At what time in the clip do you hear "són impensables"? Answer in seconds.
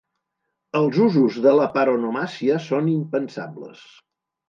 2.71-3.89